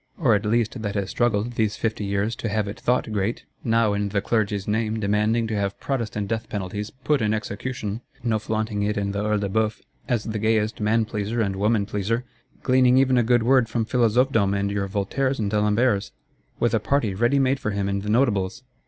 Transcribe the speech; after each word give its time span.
Or 0.17 0.33
at 0.33 0.47
least 0.47 0.81
that 0.81 0.95
has 0.95 1.11
struggled, 1.11 1.51
these 1.53 1.75
fifty 1.75 2.03
years, 2.03 2.35
to 2.37 2.49
have 2.49 2.67
it 2.67 2.79
thought 2.79 3.11
great; 3.11 3.45
now, 3.63 3.93
in 3.93 4.09
the 4.09 4.19
Clergy's 4.19 4.67
name, 4.67 4.99
demanding 4.99 5.45
to 5.45 5.55
have 5.55 5.79
Protestant 5.79 6.27
death 6.27 6.49
penalties 6.49 6.89
"put 6.89 7.21
in 7.21 7.35
execution;" 7.35 8.01
no 8.23 8.39
flaunting 8.39 8.81
it 8.81 8.97
in 8.97 9.11
the 9.11 9.23
Œil 9.23 9.39
de 9.41 9.47
Bœuf, 9.49 9.79
as 10.09 10.23
the 10.23 10.39
gayest 10.39 10.81
man 10.81 11.05
pleaser 11.05 11.39
and 11.39 11.55
woman 11.55 11.85
pleaser; 11.85 12.23
gleaning 12.63 12.97
even 12.97 13.15
a 13.15 13.21
good 13.21 13.43
word 13.43 13.69
from 13.69 13.85
Philosophedom 13.85 14.55
and 14.55 14.71
your 14.71 14.87
Voltaires 14.87 15.37
and 15.37 15.51
D'Alemberts? 15.51 16.09
With 16.59 16.73
a 16.73 16.79
party 16.79 17.13
ready 17.13 17.37
made 17.37 17.59
for 17.59 17.69
him 17.69 17.87
in 17.87 17.99
the 17.99 18.09
Notables? 18.09 18.63